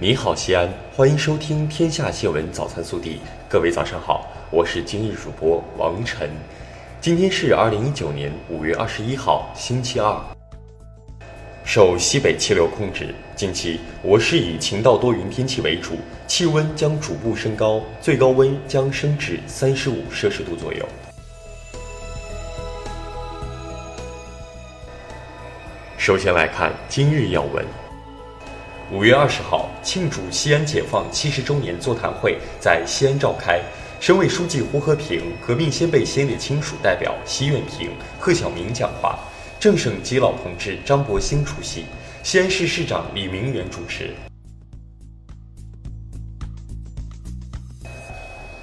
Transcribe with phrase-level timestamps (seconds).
[0.00, 3.14] 你好，西安，欢迎收听《天下新闻早餐速递》。
[3.48, 6.30] 各位早上好，我是今日主播王晨。
[7.00, 10.16] 今天是二零一九年五月二十一号，星期二。
[11.64, 15.96] 受西北气流控制，近期我市以晴到多云天气为主，
[16.28, 20.88] 气温将逐步升高，最高温将升至三十五摄氏度左右。
[25.96, 27.66] 首先来看今日要闻。
[28.90, 33.60] 五月二十号，庆祝西安解放七十周年座谈会在西安召开。
[34.00, 39.18] 省委书记胡和平、革命先辈先烈亲属代表习远平、贺晓明讲话，
[39.60, 41.84] 正省级老同志张伯兴出席，
[42.22, 44.14] 西安市市长李明远主持。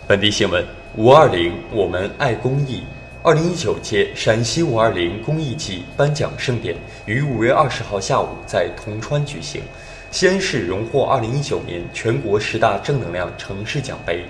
[0.08, 0.66] 本地新闻：
[0.98, 2.82] 五二零，我们爱公益。
[3.22, 6.76] 二零一九届陕西五二零公益季颁奖盛典
[7.08, 9.62] 于五月二十号下午在铜川举行。
[10.16, 14.24] 西安市荣获二零一九年全国十大正能量城市奖杯。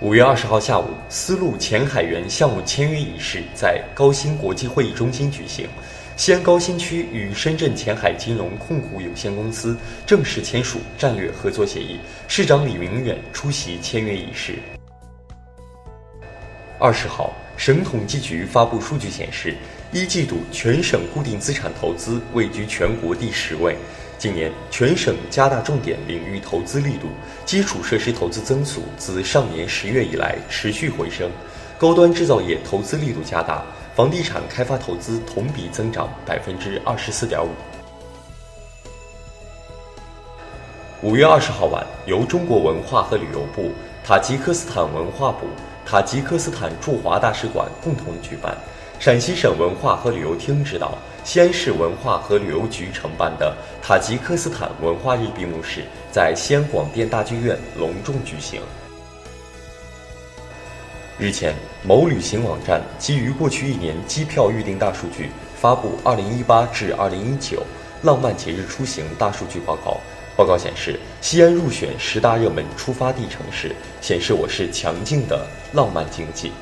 [0.00, 5.68] 五月二十号下午，丝路前海源项目签约仪式在高新国际会议中心举行。
[6.16, 14.58] 西安高新区与深圳前海金融控股有限公司正式签署战略合作协议，市长李明远出席签约仪式。
[16.80, 19.54] 二十号，省统计局发布数据显示，
[19.92, 23.76] 一季度全省固定资产投资位居全国第十位。
[24.24, 27.08] 今年全省加大重点领域投资力度，
[27.44, 31.30] 基础设施投资增速自上年十月以来持续回升，
[31.76, 33.62] 高端制造业投资力度加大，
[33.94, 37.50] 房地产开发投资同比增长百分之二十四点五。
[41.02, 43.72] 五月二十号晚，由中国文化和旅游部、
[44.02, 45.46] 塔吉克斯坦文化部、
[45.84, 48.56] 塔吉克斯坦驻华大使馆共同举办，
[48.98, 50.96] 陕西省文化和旅游厅指导。
[51.24, 58.60] 西安市文化和旅游局承办的塔吉克斯坦文化日闭幕式在西安广电大剧院隆重举行。
[61.18, 67.62] 日前，某旅行网站基于过去一年机票预订大数据，发布《二零一八至二零一九
[68.02, 69.92] 浪漫节日出行大数据报告》。
[70.36, 76.52] 报告显示，西安入选十大热门出发地城市，显示我市强劲的浪漫经济。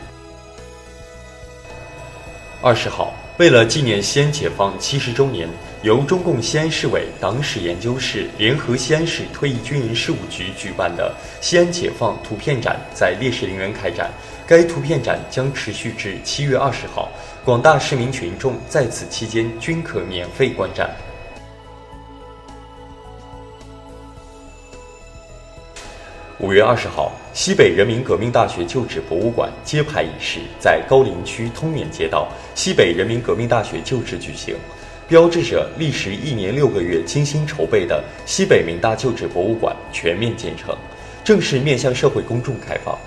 [2.62, 3.12] 二十号。
[3.38, 5.48] 为了纪念西安解放七十周年，
[5.82, 14.10] 由中共西安市委党史研究室联合西安市退役军人事务局举办的西安解放图片展在烈士陵园开展。
[14.46, 17.10] 该图片展将持续至七月二十号，
[17.42, 20.90] 广大市民群众在此期间均可免费观展。
[26.42, 32.26] 五月二十号，西北人民革命大学旧址博物馆揭牌仪式在高陵区通远街道
[32.56, 34.56] 西北人民革命大学旧址举行，
[35.06, 40.76] 标志着历时一年六个月精心筹备的西北民大旧址博物馆全面建成，
[41.22, 42.98] 正式面向社会公众开放。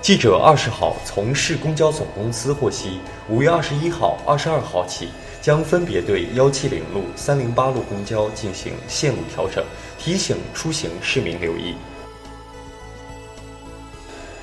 [0.00, 2.98] 记者二十号从市公交总公司获悉，
[3.28, 5.10] 五月二十一号、二十二号起。
[5.40, 9.64] 将分别对幺七零路、三零八路公交进行线路调整，
[9.98, 11.74] 提醒出行市民留意。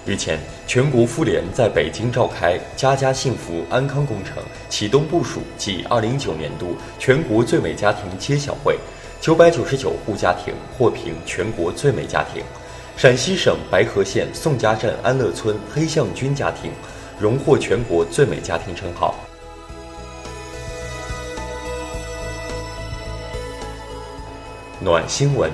[0.05, 4.35] 日前，全国妇联在北京召开“家家幸福安康工程”
[4.69, 8.77] 启动部署暨二零一九年度全国最美家庭揭晓会，
[9.19, 12.43] 九百九十九户家庭获评全国最美家庭，
[12.95, 16.71] 陕西省白河县宋家镇安乐村黑向军家庭
[17.19, 19.15] 荣获全国最美家庭称号。
[24.81, 25.49] 暖新闻，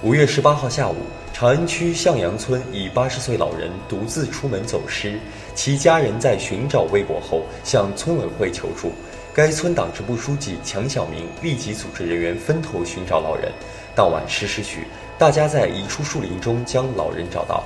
[0.00, 0.94] 五月十八号下午，
[1.32, 5.18] 长安区向阳村一八十岁老人独自出门走失，
[5.56, 8.92] 其家人在寻找未果后向村委会求助，
[9.34, 13.50] 该村党支部书记强小明立即组织人员分头寻找老人。
[13.92, 14.86] 当晚十时许，
[15.18, 17.64] 大家在一处树林中将老人找到，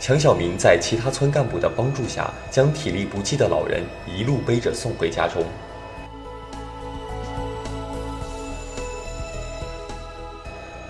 [0.00, 5.44] 强小明在其他村干部的帮助下，将体力不济的老人一路背着送回家中。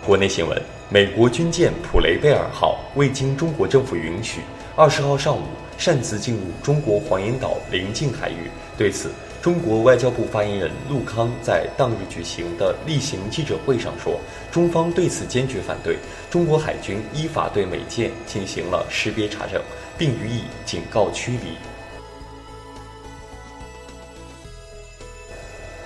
[0.07, 0.61] 国内新闻：
[0.91, 4.43] 美国军舰“普雷贝尔号”未经中国政府允许，
[4.77, 5.41] 二十号上午
[5.79, 8.51] 擅自进入中国黄岩岛邻近海域。
[8.77, 9.11] 对此，
[9.41, 14.21] 中国外交部发言人陆康在当日举行的例行记者会上说
[14.53, 15.97] ：“中方对此坚决反对。
[16.31, 19.59] 中国海军依法对美舰进行了识别查证，
[19.97, 21.57] 并予以警告驱离。”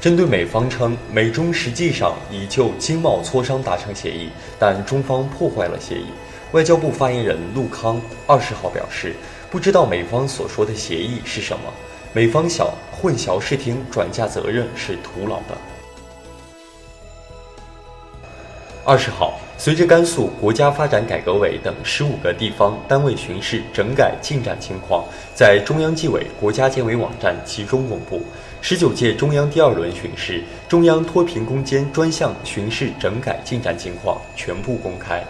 [0.01, 6.07] 针对美方称美中实际上已就经贸磋商达成协议，但中方破坏了协议，
[6.53, 9.17] 外交部发言人陆康二十号表示，
[9.51, 11.65] 不知道美方所说的协议是什么，
[12.13, 15.59] 美方想混淆视听、转嫁责任是徒劳的。
[18.85, 25.05] 二十号，随着甘肃国家发展改革委等十五个地方单位巡视整改进展情况
[25.35, 28.23] 在中央纪委国家监委网站集中公布，
[28.61, 35.25] 十九届中央第二轮巡视、中央脱贫攻坚专项巡视整改进展情况全部公开。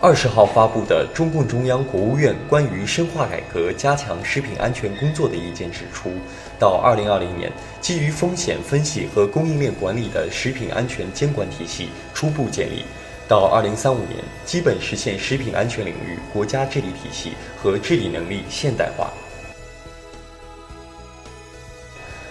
[0.00, 6.12] 二十号发布的中共中央、国务院关于深化改革、加强食品安全工作的意见指出，
[6.58, 7.50] 到二零二零年，
[7.80, 12.84] 基于风险分析和供应链管理的食品安全监管体系初步建立；
[13.28, 19.10] 到二零三五年，基本实现食品安全领域国家治理体系和治理能力现代化。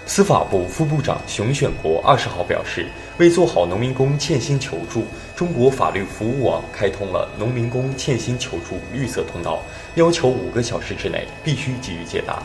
[0.07, 2.88] 司法部副部长熊选国二十号表示，
[3.18, 5.03] 为做好农民工欠薪求助，
[5.36, 9.62] 中国法律服务网开通了农民工欠薪求助绿色通道，
[9.95, 12.42] 要求五个小时之内必须给予解答。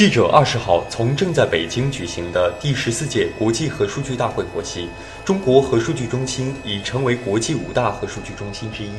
[0.00, 4.88] 记者二十号从正在北京举行的第十四届国际核数据大会获悉，
[5.26, 8.90] 中国核数据中心已成为国际五大核数据中心之一。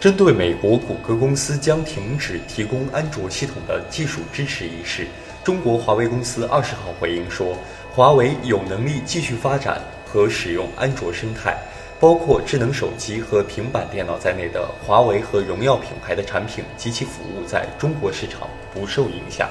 [0.00, 5.06] 针对美国谷歌公司将停止提供安卓系统的技术支持一事，
[5.44, 7.54] 中国华为公司二十号回应说，
[7.94, 11.54] 华为有能力继续发展和使用安卓生态，
[12.02, 19.48] 包括智能手机和平板电脑在内的华为和荣耀品牌的产品及其服务在中国市场不受影响。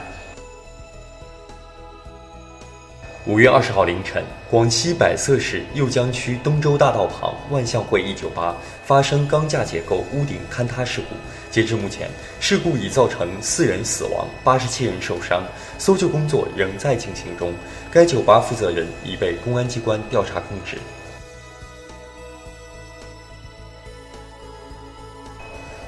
[3.25, 11.15] 五月二十号凌晨，广西百色市右江区东洲大道旁万象汇一酒吧发生钢架结构屋顶坍塌事故。
[11.49, 12.09] 截至目前，
[12.41, 15.41] 事故已造成四人死亡，八十七人受伤，
[15.77, 17.53] 搜救工作仍在进行中。
[17.89, 20.77] 该酒吧负责人已被公安机关调查控制。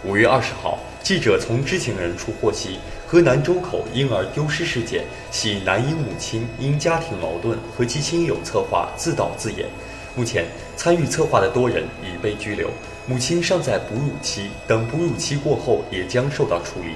[0.05, 2.77] 五月二十号，记者从知情人处获悉。
[3.07, 9.65] 河南周口婴儿丢失事件系男婴母亲因家庭矛盾和其亲友策划自导自演，
[10.13, 10.45] 目前
[10.75, 12.69] 参与策划的多人已被拘留，
[13.07, 16.95] 母亲尚在哺乳期，等哺乳期过后也将受到处理。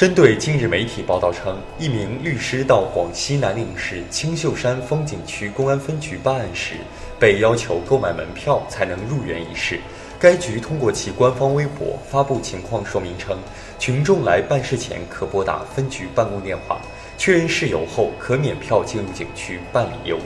[0.00, 6.76] 针对近日媒体报道称，一名律师到广西南宁市青秀山风景区公安分局办案时，
[7.18, 9.78] 被要求购买门票才能入园一事，
[10.18, 13.36] 该局通过其官方微博发布情况说明称，
[13.78, 16.80] 群众来办事前可拨打分局办公电话，
[17.18, 20.20] 确认事由后可免票进入景区办理业务。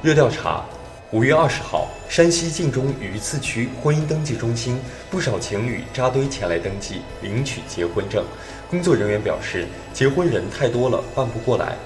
[0.00, 0.64] 热调查。
[1.12, 4.76] 五月二十号，山西晋中榆次区婚姻登记中心，
[5.08, 8.24] 不少情侣扎堆前来登记领取结婚证。
[8.68, 11.76] 工作人员表示，结婚人太多了，办不过来。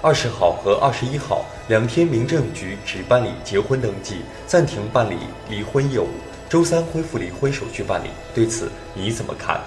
[0.00, 5.18] 二十号和二十一号两天，民政局只办理结婚登记，暂停办理
[5.50, 6.08] 离婚业务。
[6.48, 9.60] 周三恢复离婚手续办理，对此你怎么看？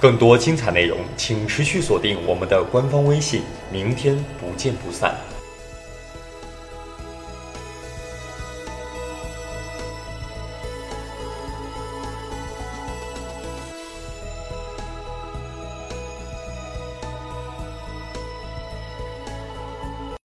[0.00, 3.42] 更多精彩内容，请持续锁定我们的官方微信。
[3.70, 5.14] 明天不见不散。